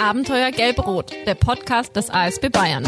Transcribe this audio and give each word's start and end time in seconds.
Abenteuer 0.00 0.50
Gelb-Rot, 0.50 1.12
der 1.26 1.34
Podcast 1.34 1.94
des 1.94 2.08
ASB 2.08 2.48
Bayern. 2.48 2.84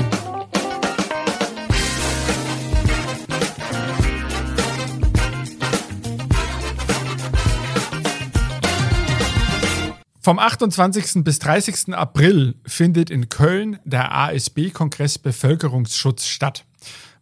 Vom 10.23 10.39
28. 10.39 11.23
bis 11.23 11.39
30. 11.41 11.93
April 11.93 12.55
findet 12.65 13.11
in 13.11 13.29
Köln 13.29 13.79
der 13.85 14.15
ASB-Kongress 14.15 15.19
Bevölkerungsschutz 15.19 16.25
statt. 16.25 16.65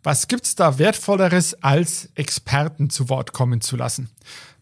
Was 0.04 0.28
gibt's 0.28 0.54
da 0.54 0.78
Wertvolleres, 0.78 1.64
als 1.64 2.10
Experten 2.14 2.90
zu 2.90 3.08
Wort 3.08 3.32
kommen 3.32 3.60
zu 3.60 3.76
lassen? 3.76 4.08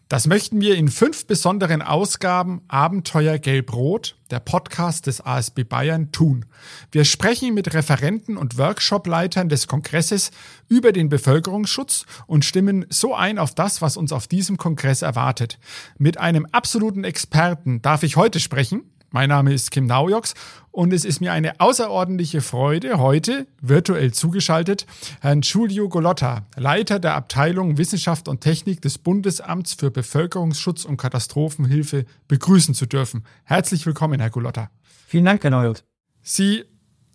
Das 0.09 0.25
möchten 0.25 0.59
wir 0.59 0.73
in 0.73 0.87
fünf 0.87 1.27
besonderen 1.27 1.83
Ausgaben 1.83 2.63
Abenteuer 2.67 3.37
Gelb-Rot, 3.37 4.17
der 4.31 4.39
Podcast 4.39 5.05
des 5.05 5.23
ASB 5.23 5.65
Bayern, 5.65 6.11
tun. 6.11 6.45
Wir 6.91 7.05
sprechen 7.05 7.53
mit 7.53 7.75
Referenten 7.75 8.35
und 8.35 8.57
Workshopleitern 8.57 9.49
des 9.49 9.67
Kongresses 9.67 10.31
über 10.67 10.93
den 10.93 11.09
Bevölkerungsschutz 11.09 12.07
und 12.25 12.43
stimmen 12.43 12.87
so 12.89 13.13
ein 13.13 13.37
auf 13.37 13.53
das, 13.53 13.83
was 13.83 13.97
uns 13.97 14.11
auf 14.11 14.25
diesem 14.25 14.57
Kongress 14.57 15.03
erwartet. 15.03 15.59
Mit 15.99 16.17
einem 16.17 16.47
absoluten 16.47 17.03
Experten 17.03 17.83
darf 17.83 18.01
ich 18.01 18.15
heute 18.15 18.39
sprechen. 18.39 18.89
Mein 19.11 19.29
Name 19.29 19.53
ist 19.53 19.71
Kim 19.71 19.87
Naujoks 19.87 20.35
und 20.69 20.93
es 20.93 21.03
ist 21.03 21.19
mir 21.19 21.33
eine 21.33 21.59
außerordentliche 21.59 22.41
Freude, 22.41 22.99
heute 22.99 23.47
virtuell 23.59 24.13
zugeschaltet 24.13 24.85
Herrn 25.21 25.41
Giulio 25.41 25.89
Golotta, 25.89 26.45
Leiter 26.55 26.99
der 26.99 27.15
Abteilung 27.15 27.79
Wissenschaft 27.79 28.27
und 28.27 28.41
Technik 28.41 28.83
des 28.83 28.99
Bundesamts 28.99 29.73
für 29.73 29.89
Bevölkerungsschutz 29.89 30.85
und 30.85 30.97
Katastrophenhilfe, 30.97 32.05
begrüßen 32.27 32.75
zu 32.75 32.85
dürfen. 32.85 33.23
Herzlich 33.45 33.83
willkommen, 33.87 34.19
Herr 34.19 34.29
Golotta. 34.29 34.69
Vielen 35.07 35.25
Dank, 35.25 35.41
Herr 35.43 35.49
Naujoks. 35.49 35.83
Sie 36.21 36.65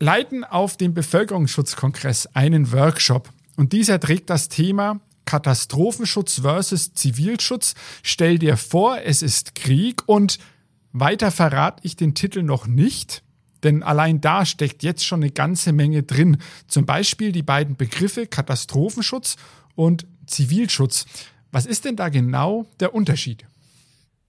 leiten 0.00 0.42
auf 0.42 0.76
dem 0.76 0.94
Bevölkerungsschutzkongress 0.94 2.26
einen 2.34 2.72
Workshop 2.72 3.30
und 3.56 3.72
dieser 3.72 4.00
trägt 4.00 4.30
das 4.30 4.48
Thema 4.48 4.98
Katastrophenschutz 5.26 6.40
versus 6.40 6.92
Zivilschutz. 6.94 7.74
Stell 8.02 8.38
dir 8.38 8.56
vor, 8.56 8.98
es 9.04 9.22
ist 9.22 9.54
Krieg 9.54 10.02
und 10.06 10.38
weiter 10.94 11.30
verrate 11.30 11.80
ich 11.82 11.96
den 11.96 12.14
Titel 12.14 12.42
noch 12.42 12.66
nicht, 12.66 13.22
denn 13.64 13.82
allein 13.82 14.20
da 14.20 14.46
steckt 14.46 14.82
jetzt 14.82 15.04
schon 15.04 15.22
eine 15.22 15.32
ganze 15.32 15.72
Menge 15.72 16.04
drin. 16.04 16.38
Zum 16.68 16.86
Beispiel 16.86 17.32
die 17.32 17.42
beiden 17.42 17.76
Begriffe 17.76 18.26
Katastrophenschutz 18.26 19.36
und 19.74 20.06
Zivilschutz. 20.26 21.06
Was 21.50 21.66
ist 21.66 21.84
denn 21.84 21.96
da 21.96 22.08
genau 22.08 22.66
der 22.80 22.94
Unterschied? 22.94 23.44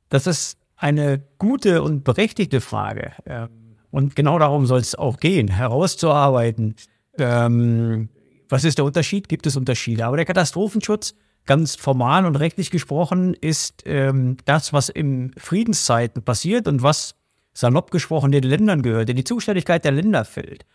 Das 0.09 0.27
ist 0.27 0.57
eine 0.75 1.23
gute 1.37 1.83
und 1.83 2.03
berechtigte 2.03 2.61
Frage. 2.61 3.13
Ähm, 3.25 3.77
und 3.91 4.15
genau 4.15 4.39
darum 4.39 4.65
soll 4.65 4.79
es 4.79 4.95
auch 4.95 5.17
gehen, 5.17 5.47
herauszuarbeiten, 5.47 6.75
ähm, 7.17 8.09
was 8.49 8.63
ist 8.63 8.77
der 8.77 8.85
Unterschied? 8.85 9.29
Gibt 9.29 9.47
es 9.47 9.55
Unterschiede? 9.55 10.05
Aber 10.05 10.17
der 10.17 10.25
Katastrophenschutz 10.25 11.15
ganz 11.45 11.75
formal 11.75 12.25
und 12.25 12.35
rechtlich 12.35 12.71
gesprochen 12.71 13.33
ist 13.33 13.83
ähm, 13.85 14.37
das, 14.45 14.73
was 14.73 14.89
in 14.89 15.33
Friedenszeiten 15.37 16.23
passiert 16.23 16.67
und 16.67 16.81
was 16.81 17.15
salopp 17.53 17.91
gesprochen 17.91 18.31
den 18.31 18.43
Ländern 18.43 18.81
gehört, 18.81 19.09
in 19.09 19.15
die 19.15 19.23
Zuständigkeit 19.23 19.85
der 19.85 19.91
Länder 19.91 20.25
fällt. 20.25 20.65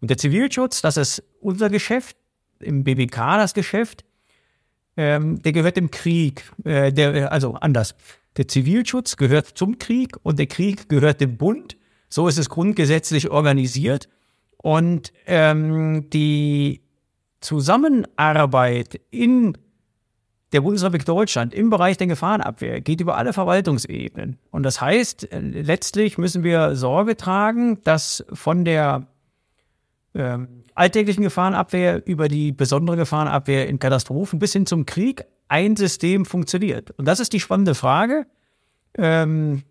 Und 0.00 0.08
der 0.08 0.16
Zivilschutz, 0.16 0.80
das 0.80 0.96
ist 0.96 1.22
unser 1.40 1.68
Geschäft, 1.68 2.16
im 2.60 2.84
BBK 2.84 3.36
das 3.36 3.54
Geschäft, 3.54 4.04
ähm, 4.96 5.42
der 5.42 5.52
gehört 5.52 5.76
dem 5.76 5.90
Krieg, 5.90 6.44
äh, 6.64 6.92
der, 6.92 7.32
also 7.32 7.54
anders. 7.54 7.94
Der 8.36 8.48
Zivilschutz 8.48 9.16
gehört 9.16 9.46
zum 9.46 9.78
Krieg 9.78 10.16
und 10.22 10.38
der 10.38 10.46
Krieg 10.46 10.88
gehört 10.88 11.20
dem 11.20 11.36
Bund. 11.36 11.76
So 12.08 12.28
ist 12.28 12.38
es 12.38 12.48
grundgesetzlich 12.48 13.30
organisiert. 13.30 14.08
Und 14.56 15.12
ähm, 15.26 16.10
die 16.10 16.82
Zusammenarbeit 17.40 19.00
in 19.10 19.56
der 20.52 20.62
Bundesrepublik 20.62 21.04
Deutschland 21.04 21.54
im 21.54 21.70
Bereich 21.70 21.96
der 21.96 22.08
Gefahrenabwehr 22.08 22.80
geht 22.80 23.00
über 23.00 23.16
alle 23.16 23.32
Verwaltungsebenen. 23.32 24.38
Und 24.50 24.64
das 24.64 24.80
heißt, 24.80 25.32
äh, 25.32 25.38
letztlich 25.38 26.18
müssen 26.18 26.42
wir 26.42 26.74
Sorge 26.76 27.16
tragen, 27.16 27.82
dass 27.84 28.24
von 28.32 28.64
der 28.64 29.06
ähm, 30.14 30.64
alltäglichen 30.74 31.22
Gefahrenabwehr 31.22 32.04
über 32.06 32.28
die 32.28 32.52
besondere 32.52 32.96
Gefahrenabwehr 32.96 33.68
in 33.68 33.78
Katastrophen 33.78 34.38
bis 34.38 34.52
hin 34.52 34.66
zum 34.66 34.86
Krieg 34.86 35.24
ein 35.48 35.76
System 35.76 36.24
funktioniert. 36.24 36.90
Und 36.92 37.06
das 37.06 37.20
ist 37.20 37.32
die 37.32 37.40
spannende 37.40 37.74
Frage. 37.74 38.26
Ähm, 38.98 39.62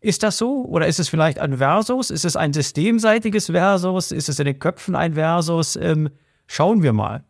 ist 0.00 0.22
das 0.22 0.38
so? 0.38 0.64
Oder 0.64 0.86
ist 0.88 0.98
es 0.98 1.08
vielleicht 1.08 1.38
ein 1.38 1.58
Versus? 1.58 2.10
Ist 2.10 2.24
es 2.24 2.36
ein 2.36 2.52
systemseitiges 2.52 3.46
Versus? 3.46 4.12
Ist 4.12 4.28
es 4.28 4.38
in 4.38 4.46
den 4.46 4.58
Köpfen 4.58 4.96
ein 4.96 5.14
Versus? 5.14 5.76
Ähm, 5.76 6.10
schauen 6.46 6.82
wir 6.82 6.92
mal 6.92 7.24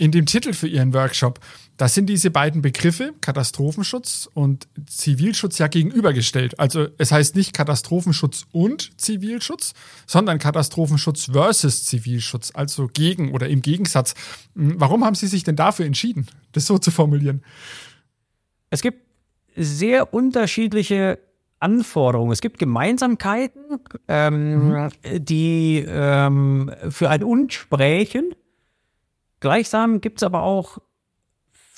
in 0.00 0.12
dem 0.12 0.24
Titel 0.24 0.54
für 0.54 0.66
Ihren 0.66 0.94
Workshop, 0.94 1.40
da 1.76 1.86
sind 1.88 2.06
diese 2.06 2.30
beiden 2.30 2.62
Begriffe, 2.62 3.12
Katastrophenschutz 3.20 4.28
und 4.32 4.66
Zivilschutz, 4.86 5.58
ja 5.58 5.68
gegenübergestellt. 5.68 6.58
Also 6.58 6.88
es 6.98 7.12
heißt 7.12 7.36
nicht 7.36 7.52
Katastrophenschutz 7.52 8.46
und 8.50 8.98
Zivilschutz, 8.98 9.74
sondern 10.06 10.38
Katastrophenschutz 10.38 11.26
versus 11.32 11.84
Zivilschutz, 11.84 12.50
also 12.54 12.88
gegen 12.92 13.32
oder 13.32 13.48
im 13.48 13.60
Gegensatz. 13.60 14.14
Hm, 14.56 14.80
warum 14.80 15.04
haben 15.04 15.14
Sie 15.14 15.26
sich 15.26 15.44
denn 15.44 15.56
dafür 15.56 15.84
entschieden, 15.84 16.26
das 16.52 16.66
so 16.66 16.78
zu 16.78 16.90
formulieren? 16.90 17.42
Es 18.70 18.80
gibt 18.80 19.02
sehr 19.54 20.14
unterschiedliche 20.14 21.18
Anforderungen. 21.58 22.32
Es 22.32 22.40
gibt 22.40 22.58
Gemeinsamkeiten, 22.58 23.80
ähm, 24.08 24.68
mhm. 24.68 24.90
die 25.24 25.84
ähm, 25.86 26.70
für 26.88 27.10
ein 27.10 27.22
Und 27.22 27.52
sprechen. 27.52 28.34
Gleichsam 29.40 30.00
gibt 30.00 30.18
es 30.18 30.22
aber 30.22 30.42
auch 30.42 30.78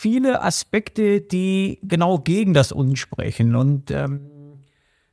viele 0.02 0.42
Aspekte, 0.42 1.20
die 1.20 1.78
genau 1.82 2.18
gegen 2.18 2.54
das 2.54 2.72
Uns 2.72 2.98
sprechen. 2.98 3.54
Und 3.54 3.92
ähm, 3.92 4.20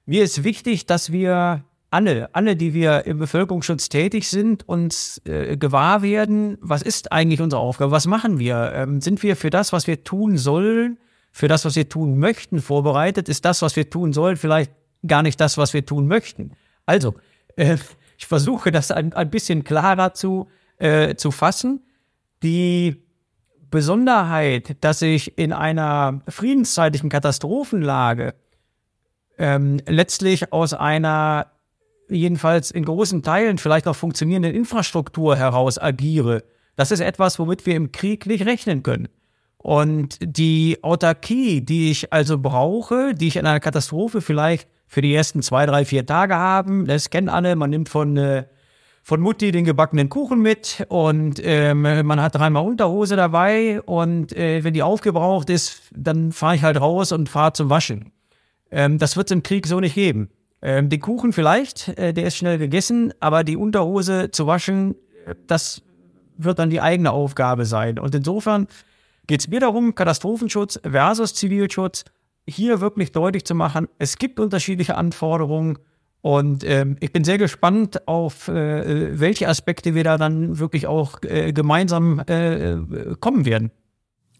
mir 0.05 0.23
ist 0.23 0.43
wichtig, 0.43 0.87
dass 0.87 1.11
wir 1.11 1.63
alle, 1.91 2.33
alle, 2.33 2.55
die 2.55 2.73
wir 2.73 3.05
im 3.05 3.19
Bevölkerungsschutz 3.19 3.89
tätig 3.89 4.27
sind, 4.29 4.67
uns 4.67 5.21
äh, 5.25 5.57
gewahr 5.57 6.01
werden, 6.01 6.57
was 6.59 6.81
ist 6.81 7.11
eigentlich 7.11 7.41
unsere 7.41 7.61
Aufgabe, 7.61 7.91
was 7.91 8.07
machen 8.07 8.39
wir? 8.39 8.71
Ähm, 8.73 9.01
sind 9.01 9.21
wir 9.21 9.35
für 9.35 9.51
das, 9.51 9.73
was 9.73 9.85
wir 9.85 10.03
tun 10.03 10.37
sollen, 10.37 10.97
für 11.31 11.47
das, 11.47 11.65
was 11.65 11.75
wir 11.75 11.87
tun 11.87 12.17
möchten, 12.17 12.59
vorbereitet? 12.59 13.29
Ist 13.29 13.45
das, 13.45 13.61
was 13.61 13.75
wir 13.75 13.89
tun 13.89 14.13
sollen, 14.13 14.37
vielleicht 14.37 14.71
gar 15.05 15.21
nicht 15.21 15.39
das, 15.39 15.57
was 15.57 15.73
wir 15.73 15.85
tun 15.85 16.07
möchten? 16.07 16.53
Also, 16.87 17.13
äh, 17.55 17.77
ich 18.17 18.25
versuche 18.25 18.71
das 18.71 18.91
ein, 18.91 19.13
ein 19.13 19.29
bisschen 19.29 19.63
klarer 19.63 20.13
zu, 20.13 20.47
äh, 20.77 21.15
zu 21.15 21.31
fassen 21.31 21.81
die 22.43 23.03
Besonderheit, 23.69 24.77
dass 24.81 25.01
ich 25.01 25.37
in 25.37 25.53
einer 25.53 26.21
friedenszeitlichen 26.27 27.09
Katastrophenlage 27.09 28.33
ähm, 29.37 29.79
letztlich 29.87 30.51
aus 30.51 30.73
einer 30.73 31.47
jedenfalls 32.09 32.71
in 32.71 32.85
großen 32.85 33.21
Teilen 33.21 33.57
vielleicht 33.57 33.87
auch 33.87 33.95
funktionierenden 33.95 34.53
Infrastruktur 34.53 35.35
heraus 35.35 35.77
agiere, 35.77 36.43
das 36.75 36.91
ist 36.91 37.01
etwas, 37.01 37.37
womit 37.39 37.65
wir 37.65 37.75
im 37.75 37.91
Krieg 37.91 38.25
nicht 38.25 38.45
rechnen 38.45 38.83
können. 38.83 39.09
Und 39.57 40.17
die 40.21 40.77
Autarkie, 40.81 41.61
die 41.61 41.91
ich 41.91 42.13
also 42.13 42.37
brauche, 42.39 43.13
die 43.13 43.27
ich 43.27 43.35
in 43.35 43.45
einer 43.45 43.59
Katastrophe 43.59 44.21
vielleicht 44.21 44.69
für 44.87 45.01
die 45.01 45.13
ersten 45.13 45.41
zwei, 45.41 45.65
drei, 45.65 45.83
vier 45.83 46.05
Tage 46.05 46.35
haben, 46.35 46.85
das 46.85 47.09
kennen 47.09 47.27
alle, 47.27 47.55
man 47.57 47.69
nimmt 47.69 47.89
von 47.89 48.15
äh, 48.15 48.45
von 49.09 49.21
Mutti 49.21 49.51
den 49.51 49.65
gebackenen 49.65 50.07
Kuchen 50.07 50.39
mit 50.39 50.85
und 50.87 51.41
ähm, 51.43 51.81
man 51.81 52.21
hat 52.21 52.35
dreimal 52.35 52.63
Unterhose 52.63 53.15
dabei 53.15 53.81
und 53.81 54.33
äh, 54.33 54.63
wenn 54.63 54.75
die 54.75 54.83
aufgebraucht 54.83 55.49
ist, 55.49 55.81
dann 55.95 56.31
fahre 56.31 56.57
ich 56.57 56.61
halt 56.61 56.79
raus 56.79 57.11
und 57.11 57.27
fahre 57.27 57.53
zum 57.53 57.71
Waschen. 57.71 58.11
Ähm, 58.69 58.99
das 58.99 59.17
wird 59.17 59.31
es 59.31 59.31
im 59.31 59.41
Krieg 59.41 59.65
so 59.65 59.79
nicht 59.79 59.95
geben. 59.95 60.29
Ähm, 60.61 60.89
den 60.89 60.99
Kuchen 60.99 61.33
vielleicht, 61.33 61.87
äh, 61.97 62.13
der 62.13 62.25
ist 62.25 62.37
schnell 62.37 62.59
gegessen, 62.59 63.11
aber 63.19 63.43
die 63.43 63.57
Unterhose 63.57 64.29
zu 64.29 64.45
waschen, 64.45 64.93
das 65.47 65.81
wird 66.37 66.59
dann 66.59 66.69
die 66.69 66.79
eigene 66.79 67.11
Aufgabe 67.11 67.65
sein. 67.65 67.97
Und 67.97 68.13
insofern 68.13 68.67
geht 69.25 69.39
es 69.39 69.47
mir 69.47 69.59
darum, 69.59 69.95
Katastrophenschutz 69.95 70.81
versus 70.83 71.33
Zivilschutz, 71.33 72.05
hier 72.47 72.79
wirklich 72.79 73.11
deutlich 73.11 73.43
zu 73.43 73.55
machen, 73.55 73.87
es 73.97 74.19
gibt 74.19 74.39
unterschiedliche 74.39 74.97
Anforderungen 74.97 75.79
und 76.21 76.63
ähm, 76.65 76.97
ich 76.99 77.13
bin 77.13 77.23
sehr 77.23 77.37
gespannt 77.37 78.07
auf, 78.07 78.47
äh, 78.47 79.19
welche 79.19 79.47
Aspekte 79.47 79.95
wir 79.95 80.03
da 80.03 80.17
dann 80.17 80.59
wirklich 80.59 80.87
auch 80.87 81.21
äh, 81.23 81.53
gemeinsam 81.53 82.19
äh, 82.19 82.75
kommen 83.19 83.45
werden. 83.45 83.71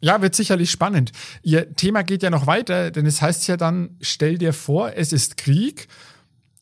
Ja, 0.02 0.22
wird 0.22 0.36
sicherlich 0.36 0.72
spannend. 0.72 1.12
Ihr 1.42 1.74
Thema 1.76 2.04
geht 2.04 2.24
ja 2.24 2.30
noch 2.30 2.48
weiter, 2.48 2.92
denn 2.92 3.06
es 3.06 3.22
heißt 3.22 3.48
ja 3.48 3.58
dann, 3.58 3.98
stell 4.02 4.38
dir 4.38 4.54
vor, 4.54 4.94
es 4.96 5.12
ist 5.12 5.38
Krieg. 5.38 5.88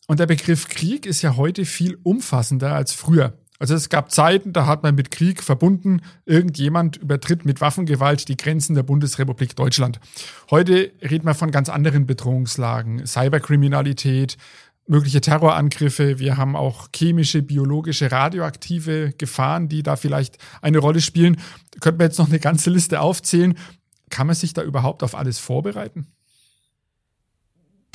Und 0.08 0.20
der 0.20 0.26
Begriff 0.26 0.68
Krieg 0.70 1.06
ist 1.06 1.22
ja 1.22 1.36
heute 1.36 1.66
viel 1.66 1.98
umfassender 2.04 2.74
als 2.74 2.94
früher. 2.94 3.34
Also 3.60 3.74
es 3.74 3.90
gab 3.90 4.12
Zeiten, 4.12 4.54
da 4.54 4.68
hat 4.68 4.84
man 4.84 4.94
mit 4.94 5.10
Krieg 5.10 5.42
verbunden, 5.42 6.02
irgendjemand 6.26 6.98
übertritt 6.98 7.44
mit 7.44 7.60
Waffengewalt 7.60 8.28
die 8.28 8.38
Grenzen 8.38 8.76
der 8.76 8.84
Bundesrepublik 8.84 9.56
Deutschland. 9.56 10.00
Heute 10.52 10.92
redet 11.02 11.24
man 11.24 11.34
von 11.34 11.50
ganz 11.50 11.68
anderen 11.68 12.06
Bedrohungslagen, 12.06 13.06
Cyberkriminalität, 13.08 14.38
mögliche 14.88 15.22
Terrorangriffe, 15.22 16.20
wir 16.20 16.38
haben 16.38 16.56
auch 16.56 16.88
chemische, 16.96 17.42
biologische, 17.42 18.12
radioaktive 18.12 19.14
Gefahren, 19.18 19.68
die 19.70 19.84
da 19.84 19.96
vielleicht 19.96 20.38
eine 20.62 20.80
Rolle 20.80 21.02
spielen. 21.02 21.38
Könnten 21.82 22.00
wir 22.00 22.06
jetzt 22.06 22.20
noch 22.20 22.30
eine 22.30 22.40
ganze 22.40 22.70
Liste 22.70 23.02
aufzählen. 23.02 23.58
Kann 24.10 24.28
man 24.28 24.36
sich 24.36 24.54
da 24.54 24.64
überhaupt 24.64 25.04
auf 25.04 25.16
alles 25.16 25.40
vorbereiten? 25.40 26.08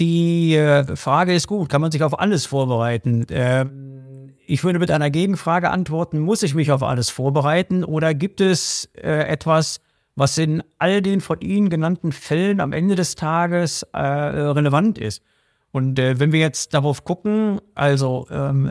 Die 0.00 0.55
äh, 0.55 0.97
Frage 0.97 1.35
ist 1.35 1.47
gut, 1.47 1.69
kann 1.69 1.81
man 1.81 1.91
sich 1.91 2.03
auf 2.03 2.19
alles 2.19 2.47
vorbereiten? 2.47 3.27
Ähm, 3.31 4.35
ich 4.47 4.65
würde 4.65 4.79
mit 4.79 4.91
einer 4.91 5.11
Gegenfrage 5.11 5.71
antworten, 5.71 6.19
muss 6.19 6.43
ich 6.43 6.55
mich 6.55 6.73
auf 6.73 6.83
alles 6.83 7.11
vorbereiten 7.11 7.85
oder 7.85 8.15
gibt 8.15 8.41
es 8.41 8.91
äh, 8.97 9.29
etwas, 9.29 9.81
was 10.15 10.37
in 10.37 10.62
all 10.79 11.00
den 11.00 11.21
von 11.21 11.41
Ihnen 11.41 11.71
genannten 11.71 12.12
Fällen 12.12 12.61
am 12.61 12.73
Ende 12.73 12.97
des 12.97 13.15
Tages 13.15 13.83
äh, 13.93 13.99
relevant 13.99 14.99
ist? 14.99 15.23
Und 15.73 15.99
äh, 15.99 16.21
wenn 16.21 16.33
wir 16.33 16.41
jetzt 16.41 16.75
darauf 16.75 17.05
gucken, 17.05 17.61
also 17.75 18.27
ähm, 18.31 18.71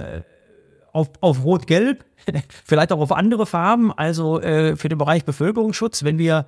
auf, 0.94 1.10
auf 1.20 1.44
Rot-Gelb, 1.44 2.06
vielleicht 2.66 2.92
auch 2.92 3.00
auf 3.00 3.12
andere 3.12 3.46
Farben, 3.46 3.92
also 3.92 4.40
äh, 4.40 4.76
für 4.76 4.90
den 4.90 4.98
Bereich 4.98 5.26
Bevölkerungsschutz, 5.26 6.04
wenn 6.04 6.18
wir 6.18 6.46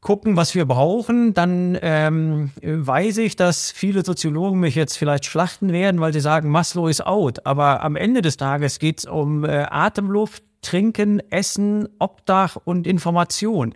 gucken, 0.00 0.36
was 0.36 0.54
wir 0.56 0.66
brauchen, 0.66 1.32
dann 1.32 1.78
ähm, 1.80 2.50
weiß 2.60 3.18
ich, 3.18 3.36
dass 3.36 3.70
viele 3.70 4.04
Soziologen 4.04 4.58
mich 4.58 4.74
jetzt 4.74 4.98
vielleicht 4.98 5.24
schlachten 5.24 5.72
werden, 5.72 6.00
weil 6.00 6.12
sie 6.12 6.20
sagen, 6.20 6.50
Maslow 6.50 6.88
ist 6.88 7.06
out. 7.06 7.46
Aber 7.46 7.82
am 7.82 7.94
Ende 7.94 8.20
des 8.20 8.36
Tages 8.36 8.80
geht 8.80 8.98
es 8.98 9.04
um 9.06 9.44
äh, 9.44 9.66
Atemluft, 9.70 10.42
Trinken, 10.60 11.20
Essen, 11.30 11.88
Obdach 12.00 12.56
und 12.64 12.86
Information. 12.86 13.74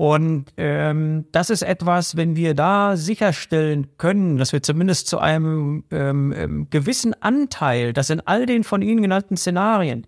Und 0.00 0.46
ähm, 0.56 1.26
das 1.30 1.50
ist 1.50 1.60
etwas, 1.60 2.16
wenn 2.16 2.34
wir 2.34 2.54
da 2.54 2.96
sicherstellen 2.96 3.98
können, 3.98 4.38
dass 4.38 4.54
wir 4.54 4.62
zumindest 4.62 5.08
zu 5.08 5.18
einem 5.18 5.84
ähm, 5.90 6.32
ähm, 6.34 6.70
gewissen 6.70 7.12
Anteil, 7.20 7.92
das 7.92 8.08
in 8.08 8.22
all 8.22 8.46
den 8.46 8.64
von 8.64 8.80
Ihnen 8.80 9.02
genannten 9.02 9.36
Szenarien 9.36 10.06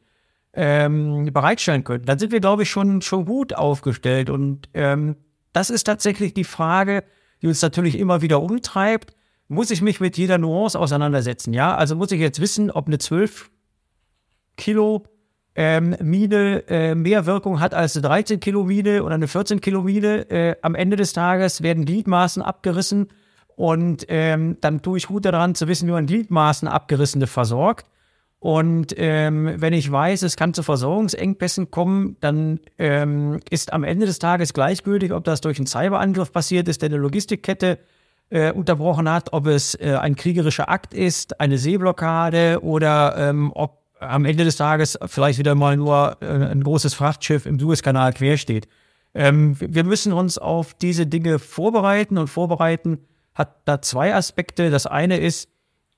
ähm, 0.55 1.31
bereitstellen 1.31 1.85
können, 1.85 2.07
dann 2.07 2.19
sind 2.19 2.33
wir, 2.33 2.41
glaube 2.41 2.63
ich, 2.63 2.71
schon, 2.71 3.03
schon 3.03 3.27
gut 3.27 3.55
aufgestellt. 3.55 4.31
Und 4.31 4.71
ähm, 4.73 5.17
das 5.53 5.69
ist 5.69 5.85
tatsächlich 5.85 6.33
die 6.33 6.45
Frage, 6.45 7.05
die 7.43 7.49
uns 7.49 7.61
natürlich 7.61 7.99
immer 7.99 8.23
wieder 8.23 8.41
umtreibt. 8.41 9.15
Muss 9.49 9.71
ich 9.71 9.83
mich 9.83 10.01
mit 10.01 10.17
jeder 10.17 10.39
Nuance 10.39 10.79
auseinandersetzen? 10.79 11.53
Ja, 11.53 11.77
also 11.77 11.97
muss 11.97 12.13
ich 12.13 12.21
jetzt 12.21 12.41
wissen, 12.41 12.71
ob 12.71 12.87
eine 12.87 12.97
12 12.97 13.51
Kilo 14.57 15.05
ähm, 15.55 15.97
Mine 16.01 16.65
äh, 16.69 16.95
mehr 16.95 17.27
Wirkung 17.27 17.61
hat 17.61 17.75
als 17.75 17.97
eine 17.97 18.03
13 18.03 18.41
Kilo 18.41 18.65
Mine 18.65 19.03
oder 19.03 19.15
eine 19.15 19.29
14 19.29 19.61
Kilo 19.61 19.83
Mine. 19.83 20.31
Äh, 20.31 20.57
am 20.63 20.75
Ende 20.75 20.97
des 20.97 21.13
Tages 21.13 21.63
werden 21.63 21.85
Gliedmaßen 21.85 22.43
abgerissen 22.43 23.09
und 23.57 24.07
ähm, 24.09 24.57
dann 24.61 24.83
tue 24.83 24.99
ich 24.99 25.07
gut 25.07 25.25
daran 25.25 25.55
zu 25.55 25.69
wissen, 25.69 25.87
wie 25.89 25.93
man 25.93 26.07
Gliedmaßen 26.07 26.69
abgerissene 26.69 27.27
versorgt. 27.27 27.87
Und 28.41 28.95
ähm, 28.97 29.55
wenn 29.59 29.73
ich 29.73 29.91
weiß, 29.93 30.23
es 30.23 30.37
kann 30.37 30.53
zu 30.53 30.65
Versorgungsengpässen 30.65 31.71
kommen, 31.71 32.17
dann 32.21 32.59
ähm, 32.77 33.39
ist 33.51 33.73
am 33.73 33.85
Ende 33.85 34.07
des 34.07 34.19
Tages 34.19 34.53
gleichgültig, 34.53 35.13
ob 35.13 35.23
das 35.23 35.43
durch 35.43 35.59
einen 35.59 35.69
Cyberangriff 35.69 36.33
passiert 36.33 36.67
ist, 36.67 36.83
der 36.83 36.89
eine 36.89 36.97
Logistikkette 36.97 37.79
äh, 38.31 38.51
unterbrochen 38.51 39.09
hat, 39.09 39.33
ob 39.33 39.47
es 39.47 39.77
äh, 39.77 39.97
ein 40.01 40.17
kriegerischer 40.17 40.69
Akt 40.69 40.93
ist, 40.93 41.41
eine 41.41 41.57
Seeblockade 41.57 42.63
oder 42.63 43.15
ähm, 43.17 43.53
ob 43.55 43.82
am 44.03 44.25
Ende 44.25 44.45
des 44.45 44.57
Tages 44.57 44.99
vielleicht 45.07 45.39
wieder 45.39 45.55
mal 45.55 45.77
nur 45.77 46.17
äh, 46.21 46.27
ein 46.27 46.63
großes 46.63 46.95
Frachtschiff 46.95 47.47
im 47.47 47.59
Suezkanal 47.59 48.13
quer 48.13 48.37
steht. 48.37 48.69
Ähm, 49.15 49.57
wir 49.59 49.85
müssen 49.85 50.13
uns 50.13 50.39
auf 50.39 50.75
diese 50.75 51.07
Dinge 51.07 51.39
vorbereiten 51.39 52.19
und 52.19 52.29
vorbereiten 52.29 52.99
hat 53.35 53.57
da 53.67 53.81
zwei 53.81 54.15
Aspekte. 54.15 54.71
Das 54.71 54.87
eine 54.87 55.19
ist, 55.19 55.49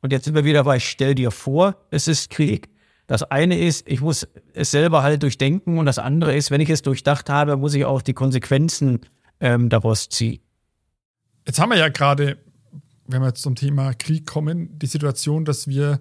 und 0.02 0.12
jetzt 0.12 0.24
sind 0.24 0.34
wir 0.34 0.44
wieder 0.44 0.64
bei, 0.64 0.78
stell 0.78 1.14
dir 1.14 1.30
vor, 1.30 1.76
es 1.90 2.08
ist 2.08 2.30
Krieg. 2.30 2.68
Das 3.06 3.22
eine 3.22 3.58
ist, 3.58 3.88
ich 3.88 4.00
muss 4.00 4.26
es 4.54 4.70
selber 4.70 5.02
halt 5.02 5.22
durchdenken 5.22 5.78
und 5.78 5.86
das 5.86 5.98
andere 5.98 6.34
ist, 6.34 6.50
wenn 6.50 6.60
ich 6.60 6.70
es 6.70 6.82
durchdacht 6.82 7.28
habe, 7.28 7.56
muss 7.56 7.74
ich 7.74 7.84
auch 7.84 8.02
die 8.02 8.14
Konsequenzen 8.14 9.00
ähm, 9.40 9.68
daraus 9.68 10.08
ziehen. 10.08 10.40
Jetzt 11.46 11.60
haben 11.60 11.70
wir 11.70 11.78
ja 11.78 11.88
gerade, 11.88 12.38
wenn 13.06 13.20
wir 13.20 13.28
jetzt 13.28 13.42
zum 13.42 13.54
Thema 13.54 13.92
Krieg 13.92 14.26
kommen, 14.26 14.78
die 14.78 14.86
Situation, 14.86 15.44
dass 15.44 15.68
wir 15.68 16.00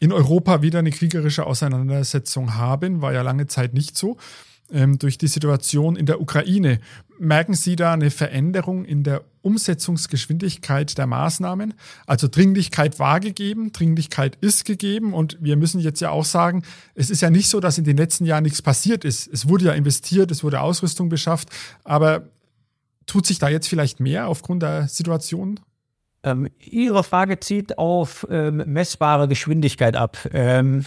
in 0.00 0.12
Europa 0.12 0.62
wieder 0.62 0.78
eine 0.78 0.90
kriegerische 0.90 1.46
Auseinandersetzung 1.46 2.54
haben, 2.54 3.02
war 3.02 3.12
ja 3.12 3.22
lange 3.22 3.46
Zeit 3.46 3.74
nicht 3.74 3.96
so. 3.96 4.16
Ähm, 4.70 4.98
durch 4.98 5.16
die 5.16 5.28
Situation 5.28 5.96
in 5.96 6.04
der 6.04 6.20
Ukraine. 6.20 6.78
Merken 7.18 7.54
Sie 7.54 7.74
da 7.74 7.94
eine 7.94 8.10
Veränderung 8.10 8.84
in 8.84 9.02
der 9.02 9.24
Umsetzungsgeschwindigkeit 9.40 10.98
der 10.98 11.06
Maßnahmen? 11.06 11.72
Also 12.06 12.28
Dringlichkeit 12.28 12.98
war 12.98 13.18
gegeben, 13.18 13.72
Dringlichkeit 13.72 14.36
ist 14.42 14.66
gegeben 14.66 15.14
und 15.14 15.38
wir 15.40 15.56
müssen 15.56 15.80
jetzt 15.80 16.00
ja 16.00 16.10
auch 16.10 16.26
sagen, 16.26 16.64
es 16.94 17.08
ist 17.08 17.22
ja 17.22 17.30
nicht 17.30 17.48
so, 17.48 17.60
dass 17.60 17.78
in 17.78 17.84
den 17.84 17.96
letzten 17.96 18.26
Jahren 18.26 18.42
nichts 18.42 18.60
passiert 18.60 19.06
ist. 19.06 19.26
Es 19.32 19.48
wurde 19.48 19.64
ja 19.64 19.72
investiert, 19.72 20.30
es 20.30 20.44
wurde 20.44 20.60
Ausrüstung 20.60 21.08
beschafft, 21.08 21.48
aber 21.84 22.28
tut 23.06 23.24
sich 23.24 23.38
da 23.38 23.48
jetzt 23.48 23.68
vielleicht 23.68 24.00
mehr 24.00 24.28
aufgrund 24.28 24.62
der 24.62 24.86
Situation? 24.86 25.60
Ähm, 26.28 26.48
Ihre 26.60 27.04
Frage 27.04 27.40
zieht 27.40 27.78
auf 27.78 28.26
ähm, 28.30 28.62
messbare 28.66 29.28
Geschwindigkeit 29.28 29.96
ab. 29.96 30.16
Ähm, 30.32 30.84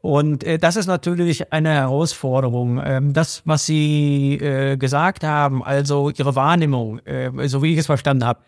und 0.00 0.44
äh, 0.44 0.58
das 0.58 0.76
ist 0.76 0.86
natürlich 0.86 1.52
eine 1.52 1.70
Herausforderung. 1.70 2.80
Ähm, 2.84 3.12
das, 3.12 3.42
was 3.44 3.66
Sie 3.66 4.34
äh, 4.34 4.76
gesagt 4.76 5.24
haben, 5.24 5.64
also 5.64 6.10
Ihre 6.10 6.36
Wahrnehmung, 6.36 7.00
äh, 7.00 7.48
so 7.48 7.62
wie 7.62 7.72
ich 7.72 7.78
es 7.78 7.86
verstanden 7.86 8.24
habe, 8.24 8.40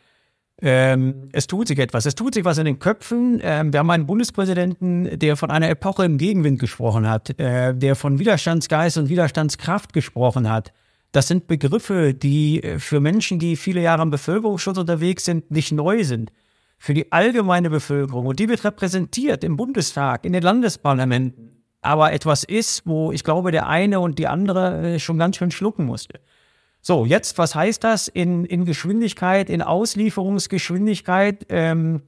ähm, 0.60 1.28
es 1.32 1.46
tut 1.46 1.68
sich 1.68 1.78
etwas. 1.78 2.04
Es 2.06 2.14
tut 2.14 2.34
sich 2.34 2.44
was 2.44 2.58
in 2.58 2.64
den 2.64 2.78
Köpfen. 2.78 3.40
Ähm, 3.42 3.72
wir 3.72 3.80
haben 3.80 3.90
einen 3.90 4.06
Bundespräsidenten, 4.06 5.18
der 5.18 5.36
von 5.36 5.50
einer 5.50 5.68
Epoche 5.68 6.04
im 6.04 6.18
Gegenwind 6.18 6.58
gesprochen 6.58 7.08
hat, 7.08 7.38
äh, 7.38 7.74
der 7.74 7.94
von 7.94 8.18
Widerstandsgeist 8.18 8.98
und 8.98 9.08
Widerstandskraft 9.08 9.92
gesprochen 9.92 10.50
hat. 10.50 10.72
Das 11.12 11.28
sind 11.28 11.46
Begriffe, 11.46 12.14
die 12.14 12.62
äh, 12.62 12.78
für 12.78 13.00
Menschen, 13.00 13.38
die 13.38 13.56
viele 13.56 13.80
Jahre 13.80 14.02
im 14.02 14.10
Bevölkerungsschutz 14.10 14.78
unterwegs 14.78 15.24
sind, 15.24 15.50
nicht 15.50 15.72
neu 15.72 16.04
sind. 16.04 16.32
Für 16.78 16.94
die 16.94 17.10
allgemeine 17.10 17.70
Bevölkerung, 17.70 18.26
und 18.26 18.38
die 18.38 18.48
wird 18.48 18.64
repräsentiert 18.64 19.42
im 19.42 19.56
Bundestag, 19.56 20.24
in 20.24 20.32
den 20.32 20.42
Landesparlamenten, 20.42 21.64
aber 21.80 22.12
etwas 22.12 22.44
ist, 22.44 22.82
wo 22.86 23.10
ich 23.10 23.24
glaube, 23.24 23.50
der 23.50 23.66
eine 23.66 24.00
und 24.00 24.18
die 24.18 24.26
andere 24.26 24.94
äh, 24.94 24.98
schon 24.98 25.18
ganz 25.18 25.36
schön 25.36 25.50
schlucken 25.50 25.86
musste. 25.86 26.20
So, 26.80 27.04
jetzt, 27.04 27.38
was 27.38 27.54
heißt 27.54 27.82
das 27.82 28.08
in, 28.08 28.44
in 28.44 28.64
Geschwindigkeit, 28.64 29.50
in 29.50 29.62
Auslieferungsgeschwindigkeit? 29.62 31.46
Ähm, 31.48 32.02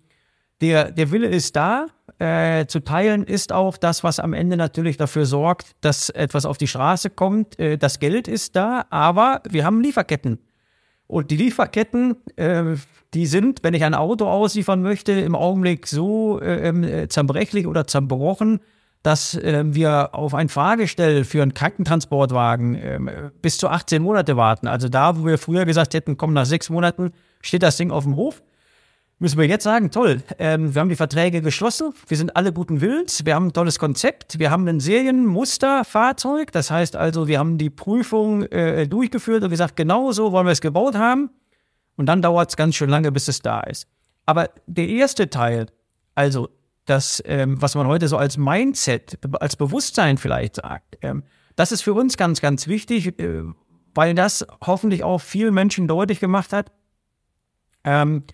der, 0.60 0.90
der 0.90 1.10
Wille 1.10 1.28
ist 1.28 1.56
da, 1.56 1.86
äh, 2.18 2.66
zu 2.66 2.80
teilen 2.80 3.24
ist 3.24 3.52
auch 3.52 3.76
das, 3.76 4.04
was 4.04 4.20
am 4.20 4.34
Ende 4.34 4.56
natürlich 4.56 4.96
dafür 4.98 5.24
sorgt, 5.24 5.72
dass 5.80 6.10
etwas 6.10 6.44
auf 6.44 6.58
die 6.58 6.66
Straße 6.66 7.10
kommt. 7.10 7.58
Äh, 7.58 7.78
das 7.78 7.98
Geld 7.98 8.28
ist 8.28 8.56
da, 8.56 8.84
aber 8.90 9.42
wir 9.48 9.64
haben 9.64 9.80
Lieferketten. 9.80 10.38
Und 11.06 11.30
die 11.30 11.36
Lieferketten, 11.36 12.16
äh, 12.36 12.76
die 13.14 13.26
sind, 13.26 13.62
wenn 13.62 13.74
ich 13.74 13.84
ein 13.84 13.94
Auto 13.94 14.28
ausliefern 14.28 14.82
möchte, 14.82 15.12
im 15.12 15.34
Augenblick 15.34 15.86
so 15.86 16.40
äh, 16.40 16.68
ähm, 16.68 16.84
äh 16.84 17.08
zerbrechlich 17.08 17.66
oder 17.66 17.86
zerbrochen, 17.86 18.60
dass 19.02 19.34
äh, 19.34 19.64
wir 19.66 20.14
auf 20.14 20.34
ein 20.34 20.48
Fahrgestell 20.48 21.24
für 21.24 21.42
einen 21.42 21.54
Krankentransportwagen 21.54 22.74
äh, 22.74 23.30
bis 23.40 23.56
zu 23.56 23.68
18 23.68 24.02
Monate 24.02 24.36
warten. 24.36 24.68
Also 24.68 24.88
da, 24.88 25.18
wo 25.18 25.24
wir 25.24 25.38
früher 25.38 25.64
gesagt 25.64 25.94
hätten, 25.94 26.16
komm, 26.16 26.34
nach 26.34 26.46
sechs 26.46 26.68
Monaten 26.68 27.12
steht 27.40 27.62
das 27.62 27.76
Ding 27.78 27.90
auf 27.90 28.04
dem 28.04 28.16
Hof, 28.16 28.42
müssen 29.20 29.38
wir 29.38 29.46
jetzt 29.46 29.64
sagen, 29.64 29.90
toll, 29.90 30.22
ähm, 30.38 30.74
wir 30.74 30.80
haben 30.80 30.88
die 30.88 30.96
Verträge 30.96 31.42
geschlossen, 31.42 31.92
wir 32.08 32.16
sind 32.16 32.34
alle 32.36 32.52
guten 32.52 32.80
Willens, 32.80 33.24
wir 33.26 33.34
haben 33.34 33.48
ein 33.48 33.52
tolles 33.52 33.78
Konzept, 33.78 34.38
wir 34.38 34.50
haben 34.50 34.66
ein 34.66 34.80
Serienmusterfahrzeug, 34.80 36.50
das 36.52 36.70
heißt 36.70 36.96
also, 36.96 37.28
wir 37.28 37.38
haben 37.38 37.58
die 37.58 37.68
Prüfung 37.68 38.44
äh, 38.46 38.88
durchgeführt 38.88 39.44
und 39.44 39.50
gesagt, 39.50 39.76
genau 39.76 40.10
so 40.12 40.32
wollen 40.32 40.46
wir 40.46 40.52
es 40.52 40.62
gebaut 40.62 40.94
haben 40.94 41.30
und 41.96 42.06
dann 42.06 42.22
dauert 42.22 42.48
es 42.48 42.56
ganz 42.56 42.74
schön 42.74 42.88
lange, 42.88 43.12
bis 43.12 43.28
es 43.28 43.42
da 43.42 43.60
ist. 43.60 43.86
Aber 44.24 44.48
der 44.66 44.88
erste 44.88 45.28
Teil, 45.28 45.66
also 46.14 46.48
das, 46.86 47.22
ähm, 47.26 47.60
was 47.60 47.74
man 47.74 47.86
heute 47.86 48.08
so 48.08 48.16
als 48.16 48.38
Mindset, 48.38 49.18
als 49.38 49.54
Bewusstsein 49.54 50.16
vielleicht 50.16 50.56
sagt, 50.56 50.96
ähm, 51.02 51.24
das 51.56 51.72
ist 51.72 51.82
für 51.82 51.92
uns 51.92 52.16
ganz, 52.16 52.40
ganz 52.40 52.68
wichtig, 52.68 53.20
äh, 53.20 53.42
weil 53.94 54.14
das 54.14 54.46
hoffentlich 54.64 55.04
auch 55.04 55.20
vielen 55.20 55.52
Menschen 55.52 55.88
deutlich 55.88 56.20
gemacht 56.20 56.54
hat, 56.54 56.72
ähm, 57.84 58.24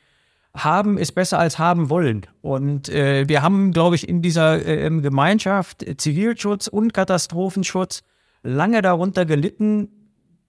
haben 0.56 0.98
ist 0.98 1.12
besser 1.12 1.38
als 1.38 1.58
haben 1.58 1.90
wollen. 1.90 2.26
Und 2.42 2.88
äh, 2.88 3.28
wir 3.28 3.42
haben, 3.42 3.72
glaube 3.72 3.96
ich, 3.96 4.08
in 4.08 4.22
dieser 4.22 4.66
äh, 4.66 4.90
Gemeinschaft 5.00 5.84
Zivilschutz 5.98 6.66
und 6.66 6.94
Katastrophenschutz 6.94 8.02
lange 8.42 8.82
darunter 8.82 9.26
gelitten, 9.26 9.88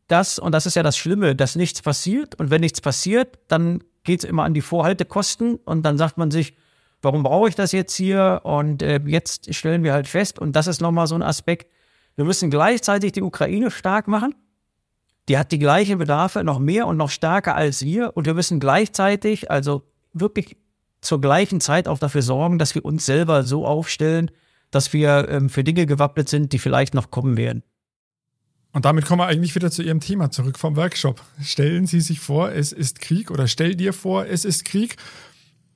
dass, 0.07 0.39
und 0.39 0.53
das 0.53 0.65
ist 0.65 0.75
ja 0.75 0.83
das 0.83 0.97
Schlimme, 0.97 1.35
dass 1.35 1.55
nichts 1.55 1.81
passiert. 1.81 2.35
Und 2.35 2.49
wenn 2.49 2.61
nichts 2.61 2.81
passiert, 2.81 3.39
dann 3.47 3.83
geht 4.03 4.23
es 4.23 4.29
immer 4.29 4.43
an 4.43 4.53
die 4.53 4.61
Vorhaltekosten 4.61 5.55
und 5.55 5.83
dann 5.83 5.97
sagt 5.97 6.17
man 6.17 6.31
sich, 6.31 6.55
warum 7.01 7.23
brauche 7.23 7.49
ich 7.49 7.55
das 7.55 7.73
jetzt 7.73 7.95
hier? 7.95 8.41
Und 8.43 8.81
äh, 8.81 9.01
jetzt 9.05 9.53
stellen 9.53 9.83
wir 9.83 9.93
halt 9.93 10.07
fest, 10.07 10.39
und 10.39 10.55
das 10.55 10.67
ist 10.67 10.81
nochmal 10.81 11.07
so 11.07 11.15
ein 11.15 11.23
Aspekt, 11.23 11.71
wir 12.15 12.25
müssen 12.25 12.49
gleichzeitig 12.49 13.11
die 13.11 13.21
Ukraine 13.21 13.69
stark 13.69 14.07
machen. 14.07 14.33
Die 15.29 15.37
hat 15.37 15.51
die 15.51 15.59
gleichen 15.59 15.99
Bedarfe, 15.99 16.43
noch 16.43 16.57
mehr 16.57 16.87
und 16.87 16.97
noch 16.97 17.09
stärker 17.09 17.55
als 17.55 17.83
wir. 17.83 18.15
Und 18.15 18.25
wir 18.25 18.33
müssen 18.33 18.59
gleichzeitig, 18.59 19.51
also 19.51 19.83
wirklich 20.13 20.57
zur 21.01 21.21
gleichen 21.21 21.61
Zeit 21.61 21.87
auch 21.87 21.99
dafür 21.99 22.21
sorgen, 22.21 22.57
dass 22.57 22.75
wir 22.75 22.83
uns 22.83 23.05
selber 23.05 23.43
so 23.43 23.65
aufstellen, 23.65 24.31
dass 24.71 24.93
wir 24.93 25.29
ähm, 25.29 25.49
für 25.49 25.63
Dinge 25.63 25.85
gewappnet 25.85 26.29
sind, 26.29 26.53
die 26.53 26.59
vielleicht 26.59 26.93
noch 26.93 27.11
kommen 27.11 27.37
werden. 27.37 27.63
Und 28.73 28.85
damit 28.85 29.05
kommen 29.05 29.21
wir 29.21 29.27
eigentlich 29.27 29.55
wieder 29.55 29.71
zu 29.71 29.81
Ihrem 29.81 30.01
Thema 30.01 30.29
zurück 30.29 30.59
vom 30.59 30.75
Workshop. 30.75 31.23
Stellen 31.41 31.87
Sie 31.87 32.01
sich 32.01 32.19
vor, 32.19 32.51
es 32.51 32.71
ist 32.71 32.99
Krieg 32.99 33.31
oder 33.31 33.47
stell 33.47 33.75
dir 33.75 33.93
vor, 33.93 34.25
es 34.25 34.45
ist 34.45 34.65
Krieg. 34.65 34.97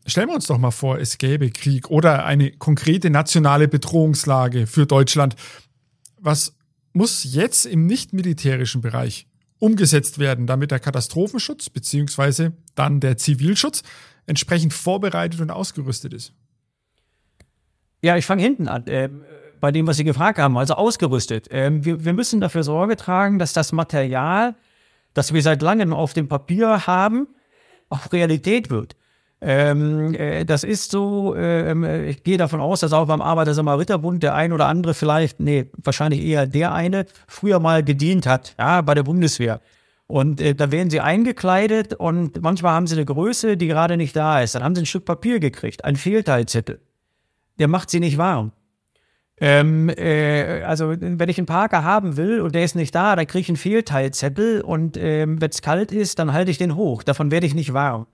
Stellen 0.05 0.29
wir 0.29 0.35
uns 0.35 0.47
doch 0.47 0.57
mal 0.57 0.71
vor, 0.71 0.99
es 0.99 1.17
gäbe 1.17 1.49
Krieg 1.51 1.89
oder 1.89 2.25
eine 2.25 2.51
konkrete 2.51 3.09
nationale 3.09 3.67
Bedrohungslage 3.67 4.67
für 4.67 4.85
Deutschland. 4.85 5.35
Was 6.19 6.53
muss 6.93 7.23
jetzt 7.23 7.65
im 7.65 7.85
nicht-militärischen 7.85 8.81
Bereich 8.81 9.27
umgesetzt 9.61 10.17
werden, 10.17 10.47
damit 10.47 10.71
der 10.71 10.79
Katastrophenschutz 10.79 11.69
bzw. 11.69 12.49
dann 12.75 12.99
der 12.99 13.15
Zivilschutz 13.17 13.83
entsprechend 14.25 14.73
vorbereitet 14.73 15.39
und 15.39 15.51
ausgerüstet 15.51 16.13
ist? 16.13 16.33
Ja, 18.01 18.17
ich 18.17 18.25
fange 18.25 18.41
hinten 18.41 18.67
an. 18.67 18.85
Ähm, 18.87 19.23
bei 19.59 19.71
dem, 19.71 19.85
was 19.85 19.97
Sie 19.97 20.03
gefragt 20.03 20.39
haben, 20.39 20.57
also 20.57 20.73
ausgerüstet. 20.73 21.47
Ähm, 21.51 21.85
wir, 21.85 22.03
wir 22.03 22.13
müssen 22.13 22.41
dafür 22.41 22.63
Sorge 22.63 22.97
tragen, 22.97 23.37
dass 23.37 23.53
das 23.53 23.71
Material, 23.71 24.55
das 25.13 25.31
wir 25.31 25.41
seit 25.43 25.61
langem 25.61 25.93
auf 25.93 26.13
dem 26.13 26.27
Papier 26.27 26.87
haben, 26.87 27.27
auch 27.89 28.11
Realität 28.11 28.71
wird. 28.71 28.95
Ähm, 29.43 30.13
äh, 30.13 30.45
das 30.45 30.63
ist 30.63 30.91
so, 30.91 31.35
äh, 31.35 32.09
ich 32.09 32.23
gehe 32.23 32.37
davon 32.37 32.61
aus, 32.61 32.81
dass 32.81 32.93
auch 32.93 33.07
beim 33.07 33.21
Arbeiter-Samariter-Bund 33.21 34.21
der 34.21 34.35
ein 34.35 34.53
oder 34.53 34.67
andere 34.67 34.93
vielleicht, 34.93 35.39
nee, 35.39 35.65
wahrscheinlich 35.77 36.23
eher 36.23 36.45
der 36.45 36.73
eine, 36.73 37.05
früher 37.27 37.59
mal 37.59 37.83
gedient 37.83 38.27
hat, 38.27 38.55
ja, 38.59 38.81
bei 38.81 38.93
der 38.93 39.03
Bundeswehr. 39.03 39.59
Und 40.05 40.41
äh, 40.41 40.53
da 40.53 40.71
werden 40.71 40.91
sie 40.91 40.99
eingekleidet 40.99 41.95
und 41.95 42.41
manchmal 42.41 42.73
haben 42.73 42.85
sie 42.85 42.95
eine 42.95 43.05
Größe, 43.05 43.57
die 43.57 43.67
gerade 43.67 43.97
nicht 43.97 44.15
da 44.15 44.41
ist. 44.41 44.53
Dann 44.53 44.63
haben 44.63 44.75
sie 44.75 44.83
ein 44.83 44.85
Stück 44.85 45.05
Papier 45.05 45.39
gekriegt, 45.39 45.85
ein 45.85 45.95
Fehlteilzettel. 45.95 46.79
Der 47.57 47.67
macht 47.67 47.89
sie 47.89 47.99
nicht 47.99 48.17
warm. 48.17 48.51
Ähm, 49.39 49.89
äh, 49.89 50.61
also, 50.63 50.93
wenn 50.99 51.29
ich 51.29 51.39
einen 51.39 51.47
Parker 51.47 51.83
haben 51.83 52.15
will 52.15 52.41
und 52.41 52.53
der 52.53 52.63
ist 52.63 52.75
nicht 52.75 52.93
da, 52.93 53.15
dann 53.15 53.25
kriege 53.25 53.41
ich 53.41 53.49
einen 53.49 53.57
Fehlteilzettel 53.57 54.61
und 54.61 54.97
ähm, 54.97 55.41
wenn 55.41 55.49
es 55.49 55.63
kalt 55.63 55.91
ist, 55.91 56.19
dann 56.19 56.31
halte 56.31 56.51
ich 56.51 56.59
den 56.59 56.75
hoch. 56.75 57.01
Davon 57.01 57.31
werde 57.31 57.47
ich 57.47 57.55
nicht 57.55 57.73
warm. 57.73 58.05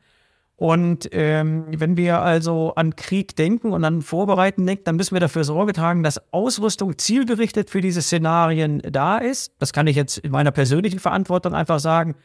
Und 0.57 1.09
ähm, 1.11 1.65
wenn 1.69 1.97
wir 1.97 2.19
also 2.21 2.73
an 2.75 2.95
Krieg 2.95 3.35
denken 3.35 3.73
und 3.73 3.83
an 3.83 4.01
Vorbereiten 4.01 4.65
denken, 4.65 4.85
dann 4.85 4.95
müssen 4.95 5.13
wir 5.13 5.19
dafür 5.19 5.43
Sorge 5.43 5.71
tragen, 5.71 6.01
dass 6.01 6.33
Ausrüstung 6.33 6.97
zielgerichtet 6.97 7.69
für 7.69 7.79
diese 7.79 8.01
Szenarien 8.01 8.81
da 8.81 9.19
ist. 9.19 9.53
Das 9.59 9.71
kann 9.71 9.85
ich 9.85 9.95
jetzt 9.95 10.17
in 10.17 10.31
meiner 10.31 10.51
persönlichen 10.51 10.97
Verantwortung 10.97 11.53
einfach 11.53 11.79
sagen. 11.79 12.15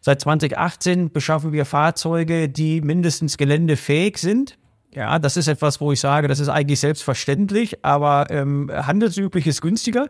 Seit 0.00 0.20
2018 0.20 1.10
beschaffen 1.10 1.52
wir 1.52 1.64
Fahrzeuge, 1.64 2.48
die 2.48 2.80
mindestens 2.80 3.36
geländefähig 3.36 4.18
sind. 4.18 4.58
Ja, 4.94 5.18
das 5.18 5.36
ist 5.36 5.48
etwas, 5.48 5.80
wo 5.80 5.90
ich 5.90 5.98
sage, 5.98 6.28
das 6.28 6.38
ist 6.38 6.50
eigentlich 6.50 6.78
selbstverständlich, 6.78 7.84
aber 7.84 8.26
ähm, 8.30 8.70
handelsüblich 8.72 9.48
ist 9.48 9.60
günstiger. 9.60 10.08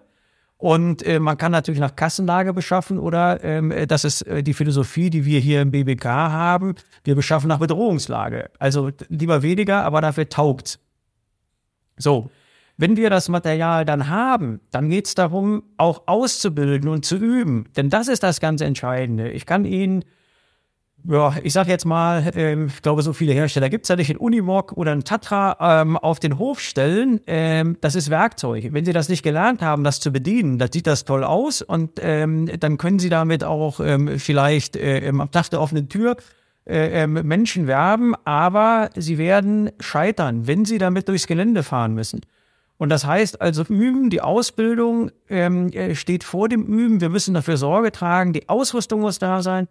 Und 0.62 1.04
äh, 1.04 1.18
man 1.18 1.38
kann 1.38 1.50
natürlich 1.50 1.80
nach 1.80 1.96
Kassenlage 1.96 2.52
beschaffen 2.52 3.00
oder 3.00 3.42
ähm, 3.42 3.74
das 3.88 4.04
ist 4.04 4.22
äh, 4.22 4.44
die 4.44 4.54
Philosophie, 4.54 5.10
die 5.10 5.24
wir 5.24 5.40
hier 5.40 5.60
im 5.60 5.72
BBK 5.72 6.04
haben. 6.04 6.76
Wir 7.02 7.16
beschaffen 7.16 7.48
nach 7.48 7.58
Bedrohungslage. 7.58 8.48
Also 8.60 8.92
lieber 9.08 9.42
weniger, 9.42 9.82
aber 9.82 10.00
dafür 10.00 10.28
taugt. 10.28 10.78
So, 11.96 12.30
wenn 12.76 12.96
wir 12.96 13.10
das 13.10 13.28
Material 13.28 13.84
dann 13.84 14.08
haben, 14.08 14.60
dann 14.70 14.88
geht 14.88 15.08
es 15.08 15.16
darum, 15.16 15.64
auch 15.78 16.04
auszubilden 16.06 16.88
und 16.88 17.04
zu 17.04 17.16
üben. 17.16 17.64
Denn 17.76 17.90
das 17.90 18.06
ist 18.06 18.22
das 18.22 18.38
ganz 18.38 18.60
Entscheidende. 18.60 19.32
Ich 19.32 19.46
kann 19.46 19.64
Ihnen 19.64 20.04
ja, 21.04 21.34
ich 21.42 21.52
sag 21.52 21.66
jetzt 21.68 21.84
mal, 21.84 22.30
ähm, 22.36 22.66
ich 22.68 22.82
glaube, 22.82 23.02
so 23.02 23.12
viele 23.12 23.32
Hersteller 23.32 23.68
gibt 23.68 23.84
es 23.84 23.88
ja 23.88 23.96
nicht, 23.96 24.10
ein 24.10 24.16
Unimog 24.16 24.72
oder 24.72 24.92
ein 24.92 25.04
Tatra 25.04 25.82
ähm, 25.82 25.96
auf 25.96 26.20
den 26.20 26.38
Hof 26.38 26.60
stellen, 26.60 27.20
ähm, 27.26 27.76
das 27.80 27.94
ist 27.94 28.10
Werkzeug. 28.10 28.68
Wenn 28.72 28.84
Sie 28.84 28.92
das 28.92 29.08
nicht 29.08 29.22
gelernt 29.22 29.62
haben, 29.62 29.84
das 29.84 30.00
zu 30.00 30.12
bedienen, 30.12 30.58
dann 30.58 30.70
sieht 30.70 30.86
das 30.86 31.04
toll 31.04 31.24
aus 31.24 31.62
und 31.62 31.92
ähm, 32.00 32.50
dann 32.60 32.78
können 32.78 32.98
Sie 32.98 33.08
damit 33.08 33.42
auch 33.44 33.80
ähm, 33.80 34.18
vielleicht 34.18 34.76
äh, 34.76 35.08
am 35.08 35.30
Tag 35.30 35.50
der 35.50 35.60
offenen 35.60 35.88
Tür 35.88 36.16
äh, 36.64 37.02
ähm, 37.02 37.14
Menschen 37.14 37.66
werben, 37.66 38.14
aber 38.24 38.90
Sie 38.94 39.18
werden 39.18 39.70
scheitern, 39.80 40.46
wenn 40.46 40.64
Sie 40.64 40.78
damit 40.78 41.08
durchs 41.08 41.26
Gelände 41.26 41.64
fahren 41.64 41.94
müssen. 41.94 42.20
Und 42.78 42.88
das 42.88 43.06
heißt 43.06 43.40
also 43.40 43.64
üben, 43.64 44.10
die 44.10 44.20
Ausbildung 44.20 45.10
ähm, 45.28 45.68
äh, 45.72 45.94
steht 45.94 46.24
vor 46.24 46.48
dem 46.48 46.64
Üben. 46.64 47.00
Wir 47.00 47.10
müssen 47.10 47.34
dafür 47.34 47.56
Sorge 47.56 47.92
tragen, 47.92 48.32
die 48.32 48.48
Ausrüstung 48.48 49.00
muss 49.00 49.18
da 49.18 49.42
sein. 49.42 49.68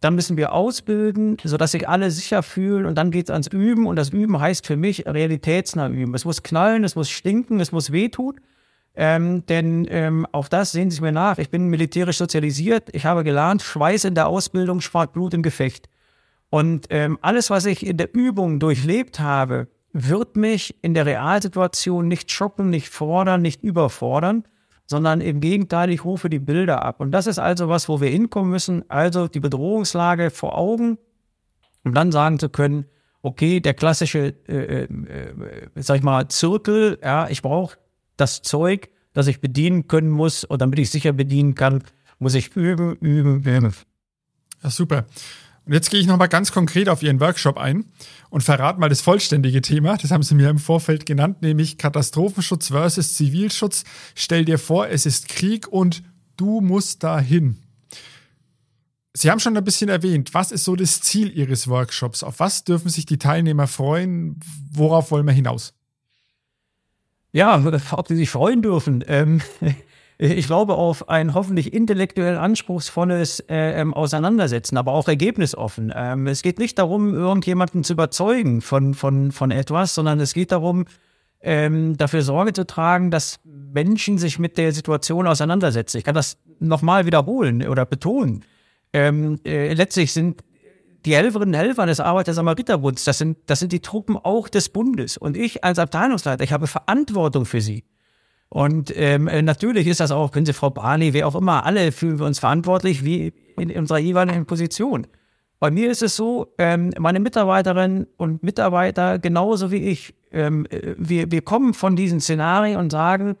Dann 0.00 0.14
müssen 0.14 0.36
wir 0.36 0.52
ausbilden, 0.52 1.36
sodass 1.44 1.72
sich 1.72 1.88
alle 1.88 2.10
sicher 2.10 2.42
fühlen 2.42 2.86
und 2.86 2.96
dann 2.96 3.10
geht 3.10 3.26
es 3.26 3.30
ans 3.30 3.48
Üben. 3.48 3.86
Und 3.86 3.96
das 3.96 4.10
Üben 4.10 4.40
heißt 4.40 4.66
für 4.66 4.76
mich 4.76 5.06
realitätsnah 5.06 5.88
üben. 5.88 6.14
Es 6.14 6.24
muss 6.24 6.42
knallen, 6.42 6.84
es 6.84 6.96
muss 6.96 7.10
stinken, 7.10 7.60
es 7.60 7.70
muss 7.70 7.92
wehtun. 7.92 8.40
Ähm, 8.94 9.46
denn 9.46 9.86
ähm, 9.90 10.26
auch 10.32 10.48
das 10.48 10.72
sehen 10.72 10.90
Sie 10.90 11.00
mir 11.00 11.12
nach. 11.12 11.38
Ich 11.38 11.50
bin 11.50 11.68
militärisch 11.68 12.18
sozialisiert. 12.18 12.88
Ich 12.92 13.06
habe 13.06 13.24
gelernt, 13.24 13.62
Schweiß 13.62 14.04
in 14.04 14.14
der 14.14 14.26
Ausbildung 14.26 14.80
spart 14.80 15.12
Blut 15.12 15.34
im 15.34 15.42
Gefecht. 15.42 15.88
Und 16.48 16.86
ähm, 16.90 17.18
alles, 17.22 17.50
was 17.50 17.66
ich 17.66 17.86
in 17.86 17.96
der 17.96 18.12
Übung 18.14 18.58
durchlebt 18.58 19.20
habe, 19.20 19.68
wird 19.92 20.36
mich 20.36 20.76
in 20.82 20.94
der 20.94 21.06
Realsituation 21.06 22.08
nicht 22.08 22.30
schocken, 22.30 22.70
nicht 22.70 22.88
fordern, 22.88 23.42
nicht 23.42 23.62
überfordern, 23.62 24.44
sondern 24.90 25.20
im 25.20 25.40
Gegenteil, 25.40 25.88
ich 25.90 26.04
rufe 26.04 26.28
die 26.28 26.40
Bilder 26.40 26.82
ab. 26.82 26.98
Und 26.98 27.12
das 27.12 27.28
ist 27.28 27.38
also 27.38 27.68
was, 27.68 27.88
wo 27.88 28.00
wir 28.00 28.08
hinkommen 28.08 28.50
müssen, 28.50 28.84
also 28.90 29.28
die 29.28 29.38
Bedrohungslage 29.38 30.30
vor 30.30 30.58
Augen, 30.58 30.98
um 31.84 31.94
dann 31.94 32.10
sagen 32.10 32.40
zu 32.40 32.48
können, 32.48 32.86
okay, 33.22 33.60
der 33.60 33.74
klassische, 33.74 34.34
äh, 34.48 34.82
äh, 34.82 34.84
äh 34.84 35.68
sag 35.76 35.98
ich 35.98 36.02
mal, 36.02 36.26
Zirkel, 36.26 36.98
ja, 37.04 37.28
ich 37.28 37.40
brauche 37.40 37.78
das 38.16 38.42
Zeug, 38.42 38.88
das 39.12 39.28
ich 39.28 39.40
bedienen 39.40 39.86
können 39.86 40.10
muss 40.10 40.42
und 40.42 40.60
damit 40.60 40.80
ich 40.80 40.90
sicher 40.90 41.12
bedienen 41.12 41.54
kann, 41.54 41.84
muss 42.18 42.34
ich 42.34 42.56
üben, 42.56 42.96
üben, 42.96 43.44
üben. 43.44 43.72
Ja, 44.60 44.70
super. 44.70 45.06
Und 45.70 45.74
jetzt 45.74 45.90
gehe 45.90 46.00
ich 46.00 46.08
nochmal 46.08 46.26
ganz 46.26 46.50
konkret 46.50 46.88
auf 46.88 47.00
Ihren 47.00 47.20
Workshop 47.20 47.56
ein 47.56 47.84
und 48.28 48.42
verrate 48.42 48.80
mal 48.80 48.88
das 48.88 49.02
vollständige 49.02 49.62
Thema. 49.62 49.96
Das 49.96 50.10
haben 50.10 50.24
Sie 50.24 50.34
mir 50.34 50.50
im 50.50 50.58
Vorfeld 50.58 51.06
genannt, 51.06 51.42
nämlich 51.42 51.78
Katastrophenschutz 51.78 52.70
versus 52.70 53.14
Zivilschutz. 53.14 53.84
Stell 54.16 54.44
dir 54.44 54.58
vor, 54.58 54.88
es 54.88 55.06
ist 55.06 55.28
Krieg 55.28 55.68
und 55.68 56.02
du 56.36 56.60
musst 56.60 57.04
dahin. 57.04 57.58
Sie 59.12 59.30
haben 59.30 59.38
schon 59.38 59.56
ein 59.56 59.62
bisschen 59.62 59.88
erwähnt, 59.88 60.34
was 60.34 60.50
ist 60.50 60.64
so 60.64 60.74
das 60.74 61.02
Ziel 61.02 61.30
Ihres 61.30 61.68
Workshops? 61.68 62.24
Auf 62.24 62.40
was 62.40 62.64
dürfen 62.64 62.88
sich 62.88 63.06
die 63.06 63.18
Teilnehmer 63.18 63.68
freuen? 63.68 64.40
Worauf 64.72 65.12
wollen 65.12 65.26
wir 65.26 65.32
hinaus? 65.32 65.72
Ja, 67.30 67.64
ob 67.92 68.08
sie 68.08 68.16
sich 68.16 68.30
freuen 68.30 68.62
dürfen. 68.62 69.04
Ähm, 69.06 69.40
ich 70.22 70.46
glaube, 70.46 70.74
auf 70.74 71.08
ein 71.08 71.32
hoffentlich 71.32 71.72
intellektuell 71.72 72.36
anspruchsvolles 72.36 73.40
äh, 73.48 73.80
ähm, 73.80 73.94
Auseinandersetzen, 73.94 74.76
aber 74.76 74.92
auch 74.92 75.08
ergebnisoffen. 75.08 75.90
Ähm, 75.96 76.26
es 76.26 76.42
geht 76.42 76.58
nicht 76.58 76.78
darum, 76.78 77.14
irgendjemanden 77.14 77.84
zu 77.84 77.94
überzeugen 77.94 78.60
von, 78.60 78.92
von, 78.92 79.32
von 79.32 79.50
etwas, 79.50 79.94
sondern 79.94 80.20
es 80.20 80.34
geht 80.34 80.52
darum, 80.52 80.84
ähm, 81.40 81.96
dafür 81.96 82.20
Sorge 82.20 82.52
zu 82.52 82.66
tragen, 82.66 83.10
dass 83.10 83.40
Menschen 83.44 84.18
sich 84.18 84.38
mit 84.38 84.58
der 84.58 84.72
Situation 84.72 85.26
auseinandersetzen. 85.26 85.96
Ich 85.96 86.04
kann 86.04 86.14
das 86.14 86.36
nochmal 86.58 87.06
wiederholen 87.06 87.66
oder 87.66 87.86
betonen. 87.86 88.44
Ähm, 88.92 89.40
äh, 89.46 89.72
letztlich 89.72 90.12
sind 90.12 90.44
die 91.06 91.16
Helferinnen 91.16 91.54
und 91.54 91.58
Helfer 91.58 91.86
des 91.86 91.98
Arbeiter-Samariter-Bunds, 91.98 93.04
das 93.04 93.16
sind, 93.16 93.38
das 93.46 93.60
sind 93.60 93.72
die 93.72 93.80
Truppen 93.80 94.18
auch 94.18 94.50
des 94.50 94.68
Bundes. 94.68 95.16
Und 95.16 95.34
ich 95.34 95.64
als 95.64 95.78
Abteilungsleiter, 95.78 96.44
ich 96.44 96.52
habe 96.52 96.66
Verantwortung 96.66 97.46
für 97.46 97.62
sie. 97.62 97.84
Und 98.50 98.92
ähm, 98.96 99.28
äh, 99.28 99.42
natürlich 99.42 99.86
ist 99.86 100.00
das 100.00 100.10
auch, 100.10 100.32
können 100.32 100.44
Sie 100.44 100.52
Frau 100.52 100.70
Barney, 100.70 101.14
wer 101.14 101.28
auch 101.28 101.36
immer, 101.36 101.64
alle 101.64 101.92
fühlen 101.92 102.18
wir 102.18 102.26
uns 102.26 102.40
verantwortlich, 102.40 103.04
wie 103.04 103.32
in 103.56 103.70
unserer 103.70 103.98
jeweiligen 103.98 104.44
Position. 104.44 105.06
Bei 105.60 105.70
mir 105.70 105.90
ist 105.90 106.02
es 106.02 106.16
so, 106.16 106.52
ähm, 106.58 106.90
meine 106.98 107.20
Mitarbeiterinnen 107.20 108.08
und 108.16 108.42
Mitarbeiter, 108.42 109.20
genauso 109.20 109.70
wie 109.70 109.88
ich, 109.88 110.14
ähm, 110.32 110.66
äh, 110.68 110.94
wir, 110.98 111.30
wir 111.30 111.42
kommen 111.42 111.74
von 111.74 111.94
diesen 111.94 112.20
Szenarien 112.20 112.76
und 112.78 112.90
sagen, 112.90 113.36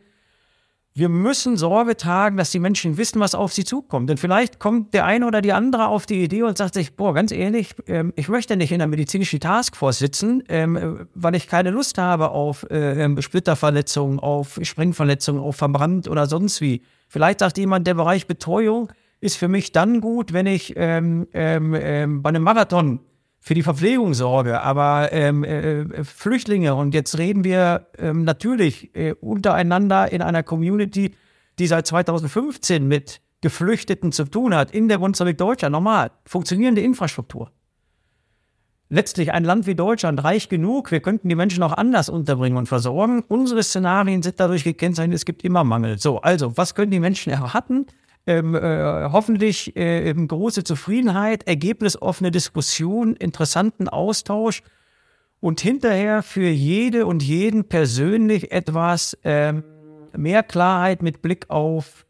wir 1.00 1.08
müssen 1.08 1.56
Sorge 1.56 1.96
tragen, 1.96 2.36
dass 2.36 2.50
die 2.50 2.58
Menschen 2.58 2.98
wissen, 2.98 3.20
was 3.20 3.34
auf 3.34 3.54
sie 3.54 3.64
zukommt. 3.64 4.10
Denn 4.10 4.18
vielleicht 4.18 4.58
kommt 4.58 4.92
der 4.92 5.06
eine 5.06 5.26
oder 5.26 5.40
die 5.40 5.54
andere 5.54 5.88
auf 5.88 6.04
die 6.04 6.22
Idee 6.22 6.42
und 6.42 6.58
sagt 6.58 6.74
sich, 6.74 6.94
boah, 6.94 7.14
ganz 7.14 7.32
ehrlich, 7.32 7.74
ähm, 7.86 8.12
ich 8.16 8.28
möchte 8.28 8.54
nicht 8.54 8.70
in 8.70 8.80
der 8.80 8.86
medizinischen 8.86 9.40
Taskforce 9.40 9.98
sitzen, 9.98 10.44
ähm, 10.48 11.08
weil 11.14 11.34
ich 11.34 11.48
keine 11.48 11.70
Lust 11.70 11.96
habe 11.96 12.32
auf 12.32 12.66
äh, 12.70 13.02
ähm, 13.02 13.20
Splitterverletzungen, 13.20 14.20
auf 14.20 14.58
Sprengverletzungen, 14.60 15.42
auf 15.42 15.56
Verbrannt 15.56 16.06
oder 16.06 16.26
sonst 16.26 16.60
wie. 16.60 16.82
Vielleicht 17.08 17.38
sagt 17.38 17.56
jemand, 17.56 17.86
der 17.86 17.94
Bereich 17.94 18.26
Betreuung 18.26 18.92
ist 19.22 19.36
für 19.36 19.48
mich 19.48 19.72
dann 19.72 20.02
gut, 20.02 20.32
wenn 20.32 20.46
ich 20.46 20.74
bei 20.74 21.16
einem 21.36 22.42
Marathon 22.42 23.00
für 23.40 23.54
die 23.54 23.62
Verpflegung 23.62 24.12
sorge, 24.12 24.60
aber 24.60 25.12
ähm, 25.12 25.44
äh, 25.44 26.04
Flüchtlinge 26.04 26.74
und 26.74 26.94
jetzt 26.94 27.16
reden 27.16 27.42
wir 27.42 27.86
ähm, 27.98 28.24
natürlich 28.24 28.94
äh, 28.94 29.14
untereinander 29.14 30.12
in 30.12 30.20
einer 30.20 30.42
Community, 30.42 31.14
die 31.58 31.66
seit 31.66 31.86
2015 31.86 32.86
mit 32.86 33.22
Geflüchteten 33.40 34.12
zu 34.12 34.24
tun 34.24 34.54
hat, 34.54 34.70
in 34.70 34.88
der 34.88 34.98
Bundesrepublik 34.98 35.38
Deutschland, 35.38 35.72
normal, 35.72 36.10
funktionierende 36.26 36.82
Infrastruktur. 36.82 37.50
letztlich 38.90 39.32
ein 39.32 39.44
Land 39.44 39.66
wie 39.66 39.74
Deutschland 39.74 40.22
reich 40.22 40.48
genug, 40.48 40.90
wir 40.90 41.00
könnten 41.00 41.28
die 41.28 41.34
Menschen 41.34 41.62
auch 41.62 41.72
anders 41.72 42.08
unterbringen 42.08 42.58
und 42.58 42.66
versorgen. 42.66 43.24
Unsere 43.28 43.62
Szenarien 43.62 44.20
sind 44.20 44.38
dadurch 44.38 44.64
gekennzeichnet, 44.64 45.14
es 45.14 45.24
gibt 45.24 45.44
immer 45.44 45.64
Mangel. 45.64 45.98
So, 45.98 46.20
also, 46.20 46.56
was 46.56 46.74
können 46.74 46.90
die 46.90 47.00
Menschen 47.00 47.32
erwarten? 47.32 47.86
Ähm, 48.30 48.54
äh, 48.54 49.08
hoffentlich 49.10 49.74
äh, 49.74 50.14
große 50.14 50.62
Zufriedenheit, 50.62 51.48
ergebnisoffene 51.48 52.30
Diskussion, 52.30 53.16
interessanten 53.16 53.88
Austausch 53.88 54.62
und 55.40 55.60
hinterher 55.60 56.22
für 56.22 56.48
jede 56.48 57.06
und 57.06 57.24
jeden 57.24 57.64
persönlich 57.64 58.52
etwas 58.52 59.18
ähm, 59.24 59.64
mehr 60.16 60.44
Klarheit 60.44 61.02
mit 61.02 61.22
Blick 61.22 61.50
auf 61.50 62.06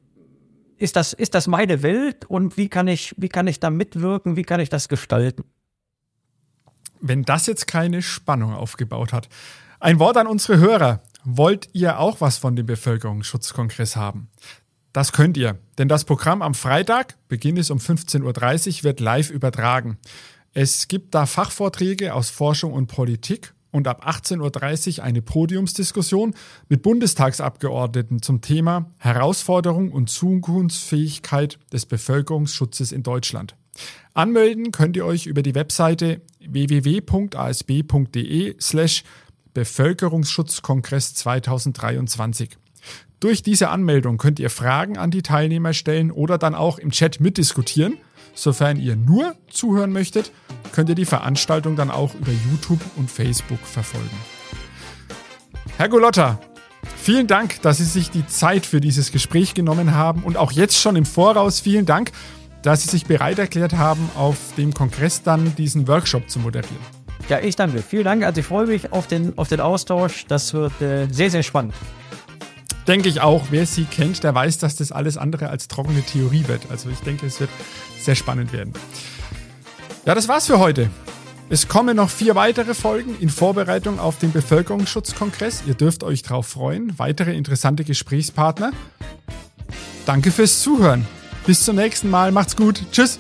ist 0.77 0.97
das, 0.97 1.15
ist 1.15 1.35
das 1.35 1.47
meine 1.47 1.83
Welt 1.83 2.27
und 2.27 2.59
wie 2.59 2.69
kann 2.69 2.87
ich, 2.87 3.15
wie 3.17 3.29
kann 3.31 3.47
ich 3.47 3.59
da 3.59 3.71
mitwirken, 3.71 4.37
wie 4.37 4.43
kann 4.43 4.61
ich 4.61 4.69
das 4.69 4.89
gestalten? 4.91 5.45
Wenn 7.01 7.23
das 7.23 7.47
jetzt 7.47 7.67
keine 7.67 8.03
Spannung 8.03 8.53
aufgebaut 8.53 9.15
hat. 9.15 9.31
Ein 9.79 9.99
Wort 9.99 10.19
an 10.19 10.27
unsere 10.27 10.59
Hörer. 10.59 11.03
Wollt 11.25 11.71
ihr 11.73 11.99
auch 11.99 12.21
was 12.21 12.37
von 12.37 12.57
dem 12.57 12.67
Bevölkerungsschutzkongress 12.67 13.97
haben? 13.97 14.29
Das 14.93 15.13
könnt 15.13 15.37
ihr, 15.37 15.59
denn 15.79 15.89
das 15.89 16.05
Programm 16.05 16.43
am 16.43 16.55
Freitag, 16.55 17.17
Beginn 17.29 17.57
ist 17.57 17.71
um 17.71 17.79
15.30 17.79 18.79
Uhr, 18.79 18.85
wird 18.85 19.01
live 19.01 19.31
übertragen. 19.31 19.99
Es 20.53 20.89
gibt 20.89 21.15
da 21.15 21.27
Fachvorträge 21.27 22.13
aus 22.13 22.29
Forschung 22.29 22.73
und 22.73 22.89
Politik 22.89 23.55
und 23.71 23.87
ab 23.87 24.05
18.30 24.05 24.99
Uhr 24.99 25.05
eine 25.05 25.23
Podiumsdiskussion 25.23 26.35
mit 26.69 26.83
Bundestagsabgeordneten 26.83 28.21
zum 28.21 28.41
Thema 28.41 28.91
Herausforderung 28.99 29.93
und 29.93 30.11
Zukunftsfähigkeit 30.11 31.61
des 31.73 31.87
Bevölkerungsschutzes 31.87 32.91
in 32.91 33.05
Deutschland. 33.05 33.55
Anmelden 34.13 34.73
könnt 34.73 34.97
ihr 34.97 35.07
euch 35.07 35.27
über 35.27 35.43
die 35.43 35.55
Webseite 35.55 36.21
www.asb.de 36.41 37.77
slash 38.61 39.05
Bevölkerungsschutzkongress 39.55 41.15
2023. 41.15 42.59
Durch 43.21 43.43
diese 43.43 43.69
Anmeldung 43.69 44.17
könnt 44.17 44.39
ihr 44.39 44.49
Fragen 44.49 44.97
an 44.97 45.11
die 45.11 45.23
Teilnehmer 45.23 45.75
stellen 45.75 46.11
oder 46.11 46.39
dann 46.39 46.55
auch 46.55 46.79
im 46.79 46.91
Chat 46.91 47.21
mitdiskutieren. 47.21 47.99
Sofern 48.35 48.79
ihr 48.79 48.97
nur 48.97 49.35
zuhören 49.51 49.93
möchtet, 49.93 50.33
könnt 50.73 50.89
ihr 50.89 50.95
die 50.95 51.05
Veranstaltung 51.05 51.77
dann 51.77 51.91
auch 51.91 52.15
über 52.15 52.33
YouTube 52.51 52.81
und 52.97 53.11
Facebook 53.11 53.59
verfolgen. 53.61 54.09
Herr 55.77 55.91
Golotta, 55.91 56.39
vielen 56.97 57.27
Dank, 57.27 57.61
dass 57.61 57.79
Sie 57.79 57.85
sich 57.85 58.11
die 58.11 58.27
Zeit 58.27 58.65
für 58.65 58.81
dieses 58.81 59.13
Gespräch 59.13 59.53
genommen 59.53 59.95
haben 59.95 60.23
und 60.23 60.39
auch 60.39 60.53
jetzt 60.53 60.81
schon 60.81 60.97
im 60.97 61.05
Voraus 61.05 61.61
vielen 61.61 61.85
Dank, 61.85 62.13
dass 62.63 62.85
Sie 62.85 62.89
sich 62.89 63.05
bereit 63.05 63.39
erklärt 63.39 63.75
haben, 63.75 64.09
auf 64.15 64.37
dem 64.57 64.73
Kongress 64.73 65.23
dann 65.23 65.55
diesen 65.57 65.89
Workshop 65.89 66.31
zu 66.31 66.39
moderieren. 66.39 67.01
Ja, 67.29 67.39
ich 67.41 67.57
danke. 67.57 67.83
Vielen 67.83 68.05
Dank. 68.05 68.25
Also 68.25 68.41
ich 68.41 68.47
freue 68.47 68.67
mich 68.67 68.93
auf 68.93 69.07
den, 69.07 69.37
auf 69.37 69.49
den 69.49 69.61
Austausch. 69.61 70.25
Das 70.27 70.55
wird 70.55 70.81
äh, 70.81 71.07
sehr, 71.11 71.31
sehr 71.31 71.43
spannend. 71.43 71.75
Denke 72.87 73.09
ich 73.09 73.21
auch. 73.21 73.47
Wer 73.51 73.67
sie 73.67 73.85
kennt, 73.85 74.25
der 74.25 74.35
weiß, 74.35 74.59
dass 74.59 74.77
das 74.77 74.93
alles 74.93 75.17
andere 75.17 75.49
als 75.49 75.69
trockene 75.69 76.03
Theorie 76.03 76.47
wird. 76.49 76.63
Also 76.71 76.89
ich 76.91 77.01
denke, 77.01 77.27
es 77.27 77.41
wird 77.41 77.51
sehr 78.01 78.15
spannend 78.15 78.53
werden. 78.53 78.73
Ja, 80.07 80.15
das 80.15 80.29
war's 80.29 80.47
für 80.47 80.59
heute. 80.59 80.91
Es 81.51 81.67
kommen 81.67 81.97
noch 81.97 82.11
vier 82.11 82.37
weitere 82.37 82.75
Folgen 82.75 83.17
in 83.21 83.29
Vorbereitung 83.29 83.99
auf 83.99 84.19
den 84.19 84.33
Bevölkerungsschutzkongress. 84.33 85.65
Ihr 85.67 85.75
dürft 85.75 86.05
euch 86.05 86.23
darauf 86.23 86.47
freuen. 86.47 86.99
Weitere 86.99 87.35
interessante 87.35 87.85
Gesprächspartner. 87.85 88.71
Danke 90.07 90.31
fürs 90.31 90.61
Zuhören. 90.61 91.07
Bis 91.47 91.65
zum 91.65 91.77
nächsten 91.77 92.09
Mal. 92.09 92.33
Macht's 92.33 92.57
gut. 92.57 92.85
Tschüss. 92.93 93.19